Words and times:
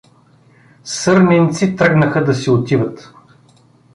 Сърненци 0.93 1.75
тръгнаха 1.75 2.25
да 2.25 2.33
си 2.33 2.49
отиват. 2.49 3.13